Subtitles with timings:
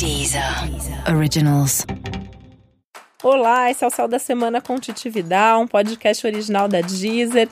[0.00, 0.42] Deezer
[1.14, 1.84] Originals.
[3.22, 7.50] Olá, esse é o Céu da Semana com Titividade, um podcast original da Deezer.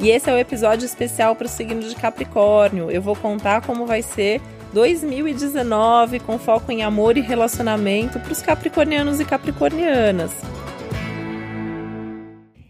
[0.00, 2.90] E esse é o episódio especial para o signo de Capricórnio.
[2.90, 4.40] Eu vou contar como vai ser
[4.72, 10.32] 2019 com foco em amor e relacionamento para os capricornianos e capricornianas.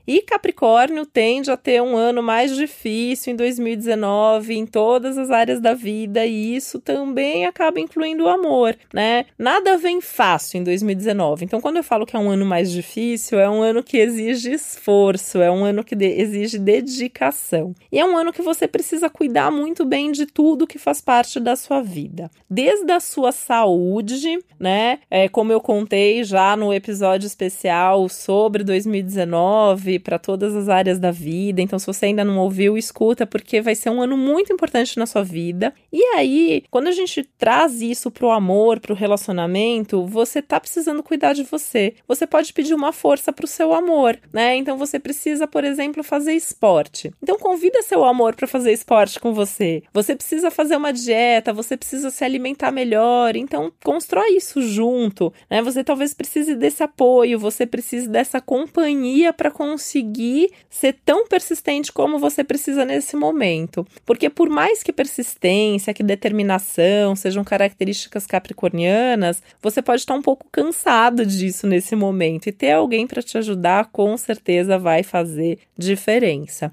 [0.06, 5.60] E Capricórnio tende a ter um ano mais difícil em 2019 em todas as áreas
[5.60, 9.26] da vida e isso também acaba incluindo o amor, né?
[9.36, 11.44] Nada vem fácil em 2019.
[11.44, 14.52] Então, quando eu falo que é um ano mais difícil, é um ano que exige
[14.52, 17.74] esforço, é um ano que de exige dedicação.
[17.90, 21.40] E é um ano que você precisa cuidar muito bem de tudo que faz parte
[21.40, 25.00] da sua vida, desde a sua saúde, né?
[25.10, 31.10] É, como eu contei já no episódio especial sobre 2019 para todas as áreas da
[31.10, 31.60] vida.
[31.60, 35.06] Então, se você ainda não ouviu, escuta, porque vai ser um ano muito importante na
[35.06, 35.72] sua vida.
[35.92, 41.32] E aí, quando a gente traz isso pro amor, pro relacionamento, você tá precisando cuidar
[41.32, 41.94] de você.
[42.06, 44.56] Você pode pedir uma força pro seu amor, né?
[44.56, 47.12] Então, você precisa, por exemplo, fazer esporte.
[47.22, 49.82] Então, convida seu amor para fazer esporte com você.
[49.92, 53.36] Você precisa fazer uma dieta, você precisa se alimentar melhor.
[53.36, 55.62] Então, constrói isso junto, né?
[55.62, 61.92] Você talvez precise desse apoio, você precise dessa companhia para conseguir conseguir ser tão persistente
[61.92, 63.86] como você precisa nesse momento.
[64.04, 70.46] Porque por mais que persistência, que determinação sejam características capricornianas, você pode estar um pouco
[70.50, 76.70] cansado disso nesse momento e ter alguém para te ajudar com certeza vai fazer diferença.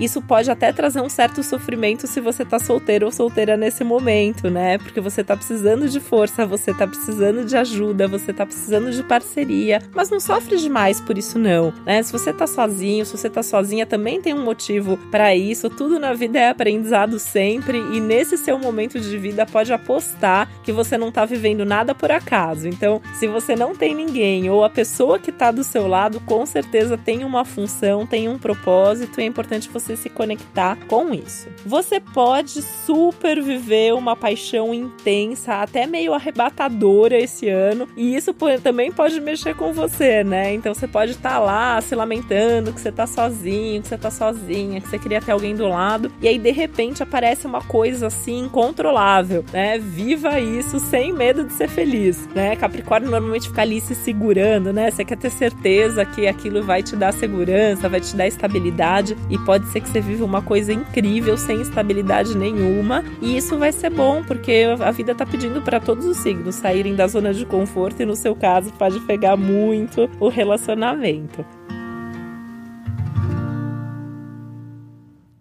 [0.00, 4.50] Isso pode até trazer um certo sofrimento se você tá solteiro ou solteira nesse momento,
[4.50, 4.78] né?
[4.78, 9.02] Porque você tá precisando de força, você tá precisando de ajuda, você tá precisando de
[9.02, 12.02] parceria, mas não sofre demais por isso não, né?
[12.02, 15.68] Se você tá sozinho, se você tá sozinha, também tem um motivo para isso.
[15.70, 20.72] Tudo na vida é aprendizado sempre e nesse seu momento de vida pode apostar que
[20.72, 22.66] você não tá vivendo nada por acaso.
[22.68, 26.44] Então, se você não tem ninguém ou a pessoa que tá do seu lado, com
[26.46, 31.48] certeza tem uma função, tem um propósito é importante você você se conectar com isso.
[31.64, 38.92] Você pode super viver uma paixão intensa, até meio arrebatadora esse ano, e isso também
[38.92, 40.54] pode mexer com você, né?
[40.54, 44.10] Então você pode estar tá lá se lamentando que você tá sozinho, que você tá
[44.10, 48.06] sozinha, que você queria ter alguém do lado, e aí de repente aparece uma coisa
[48.06, 49.78] assim incontrolável, né?
[49.78, 52.56] Viva isso sem medo de ser feliz, né?
[52.56, 54.90] Capricórnio normalmente fica ali se segurando, né?
[54.90, 59.38] Você quer ter certeza que aquilo vai te dar segurança, vai te dar estabilidade e
[59.38, 63.04] pode ser que você vive uma coisa incrível sem estabilidade nenhuma.
[63.20, 66.94] E isso vai ser bom, porque a vida tá pedindo para todos os signos saírem
[66.94, 71.44] da zona de conforto e no seu caso pode pegar muito o relacionamento.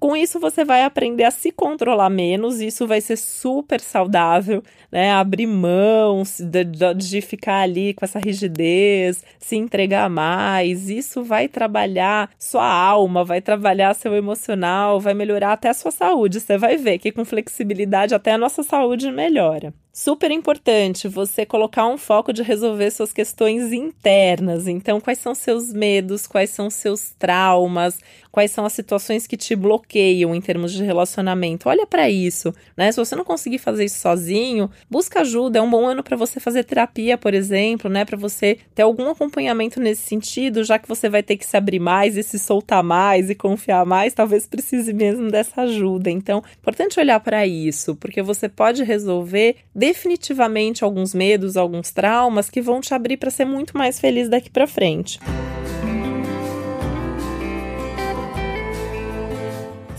[0.09, 5.11] Com isso, você vai aprender a se controlar menos, isso vai ser super saudável, né?
[5.11, 6.63] Abrir mão de,
[6.95, 10.89] de, ficar ali com essa rigidez, se entregar mais.
[10.89, 16.39] Isso vai trabalhar sua alma, vai trabalhar seu emocional, vai melhorar até a sua saúde.
[16.39, 19.71] Você vai ver que com flexibilidade até a nossa saúde melhora.
[19.91, 24.65] Super importante você colocar um foco de resolver suas questões internas.
[24.65, 27.99] Então, quais são seus medos, quais são seus traumas,
[28.31, 31.69] quais são as situações que te bloqueiam em termos de relacionamento.
[31.69, 32.91] Olha para isso, né?
[32.91, 35.59] Se você não conseguir fazer isso sozinho, busca ajuda.
[35.59, 38.05] É um bom ano para você fazer terapia, por exemplo, né?
[38.05, 41.79] Para você ter algum acompanhamento nesse sentido, já que você vai ter que se abrir
[41.79, 46.09] mais e se soltar mais e confiar mais, talvez precise mesmo dessa ajuda.
[46.09, 52.61] Então, importante olhar para isso, porque você pode resolver definitivamente alguns medos, alguns traumas que
[52.61, 55.19] vão te abrir para ser muito mais feliz daqui para frente.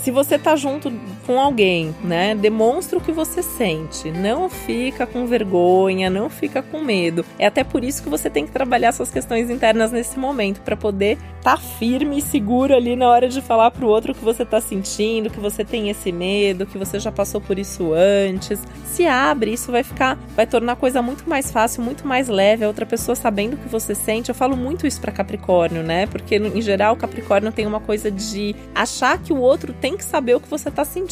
[0.03, 0.91] Se você tá junto
[1.26, 2.34] com alguém, né?
[2.34, 4.10] Demonstra o que você sente.
[4.10, 7.25] Não fica com vergonha, não fica com medo.
[7.38, 10.76] É até por isso que você tem que trabalhar suas questões internas nesse momento para
[10.76, 14.25] poder estar tá firme e seguro ali na hora de falar pro outro o que
[14.25, 18.60] você tá sentindo, que você tem esse medo, que você já passou por isso antes.
[18.84, 22.65] Se abre, isso vai ficar, vai tornar a coisa muito mais fácil, muito mais leve.
[22.65, 24.28] A outra pessoa sabendo o que você sente.
[24.28, 26.06] Eu falo muito isso para Capricórnio, né?
[26.06, 30.34] Porque em geral Capricórnio tem uma coisa de achar que o outro tem que saber
[30.34, 31.09] o que você tá sentindo.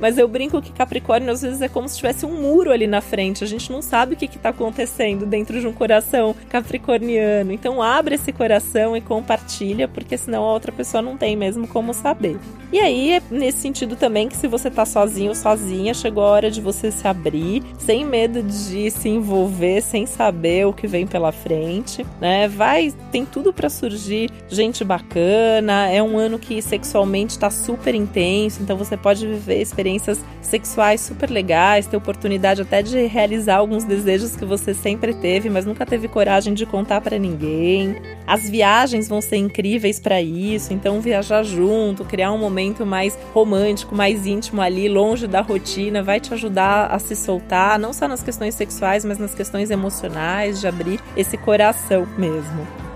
[0.00, 3.00] Mas eu brinco que Capricórnio às vezes é como se tivesse um muro ali na
[3.00, 3.44] frente.
[3.44, 7.52] A gente não sabe o que que tá acontecendo dentro de um coração capricorniano.
[7.52, 11.94] Então abre esse coração e compartilha porque senão a outra pessoa não tem mesmo como
[11.94, 12.38] saber.
[12.72, 16.30] E aí é nesse sentido também que se você tá sozinho ou sozinha, chegou a
[16.30, 21.06] hora de você se abrir, sem medo de se envolver, sem saber o que vem
[21.06, 22.46] pela frente, né?
[22.48, 28.62] Vai, tem tudo para surgir gente bacana, é um ano que sexualmente tá super intenso,
[28.62, 34.34] então você pode viver experiências sexuais super legais, ter oportunidade até de realizar alguns desejos
[34.34, 37.96] que você sempre teve, mas nunca teve coragem de contar para ninguém.
[38.26, 43.94] As viagens vão ser incríveis para isso, então viajar junto, criar um momento mais romântico,
[43.94, 48.22] mais íntimo ali, longe da rotina, vai te ajudar a se soltar, não só nas
[48.22, 52.87] questões sexuais, mas nas questões emocionais, de abrir esse coração mesmo.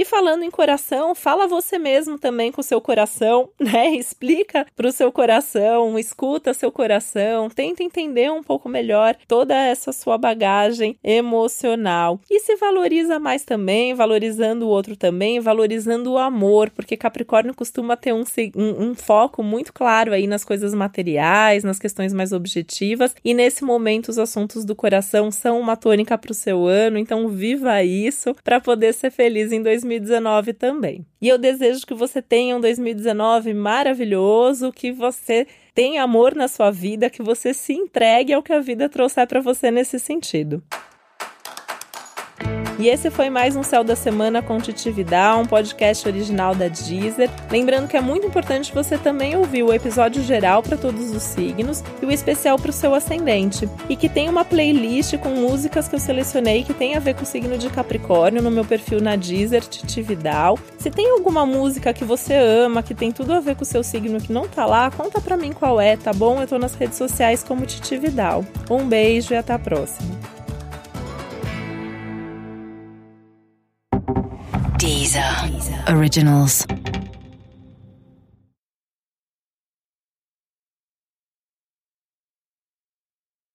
[0.00, 3.90] E falando em coração, fala você mesmo também com o seu coração, né?
[3.90, 9.92] Explica para o seu coração, escuta seu coração, tenta entender um pouco melhor toda essa
[9.92, 12.18] sua bagagem emocional.
[12.30, 17.94] E se valoriza mais também, valorizando o outro também, valorizando o amor, porque Capricórnio costuma
[17.94, 18.24] ter um,
[18.56, 23.14] um, um foco muito claro aí nas coisas materiais, nas questões mais objetivas.
[23.22, 27.28] E nesse momento, os assuntos do coração são uma tônica para o seu ano, então
[27.28, 29.89] viva isso para poder ser feliz em 2020.
[29.90, 31.04] 2019 também.
[31.20, 36.70] E eu desejo que você tenha um 2019 maravilhoso, que você tenha amor na sua
[36.70, 40.62] vida, que você se entregue ao que a vida trouxer para você nesse sentido.
[42.80, 47.28] E esse foi mais um Céu da Semana com Titividade, um podcast original da Deezer.
[47.50, 51.84] Lembrando que é muito importante você também ouvir o episódio geral para todos os signos
[52.00, 53.68] e o especial para o seu ascendente.
[53.86, 57.22] E que tem uma playlist com músicas que eu selecionei que tem a ver com
[57.22, 60.58] o signo de Capricórnio no meu perfil na Deezer, Titividal.
[60.78, 63.82] Se tem alguma música que você ama, que tem tudo a ver com o seu
[63.82, 66.40] signo que não tá lá, conta para mim qual é, tá bom?
[66.40, 68.42] Eu tô nas redes sociais como Titividal.
[68.70, 70.19] Um beijo e até a próxima.
[74.78, 75.88] Deezer.
[75.88, 76.66] Originals.